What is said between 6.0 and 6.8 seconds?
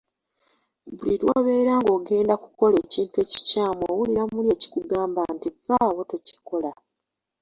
tokikola".